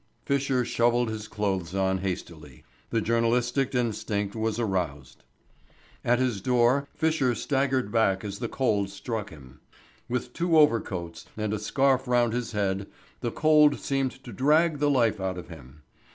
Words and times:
Fisher 0.25 0.65
shovelled 0.65 1.09
his 1.09 1.27
clothes 1.27 1.75
on 1.75 1.99
hastily. 1.99 2.63
The 2.89 3.01
journalistic 3.01 3.75
instinct 3.75 4.35
was 4.35 4.57
aroused. 4.57 5.23
At 6.03 6.17
his 6.17 6.41
door 6.41 6.87
Fisher 6.95 7.35
staggered 7.35 7.91
back 7.91 8.23
as 8.23 8.39
the 8.39 8.49
cold 8.49 8.89
struck 8.89 9.29
him. 9.29 9.59
With 10.09 10.33
two 10.33 10.57
overcoats, 10.57 11.27
and 11.37 11.53
a 11.53 11.59
scarf 11.59 12.07
round 12.07 12.33
his 12.33 12.53
head, 12.53 12.87
the 13.19 13.29
cold 13.29 13.79
seemed 13.79 14.23
to 14.23 14.33
drag 14.33 14.79
the 14.79 14.89
life 14.89 15.19
out 15.19 15.37
of 15.37 15.49
him. 15.49 15.83